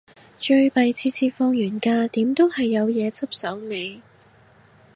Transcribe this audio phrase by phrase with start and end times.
[0.39, 4.01] 最弊次次放完假，點都係有嘢執手尾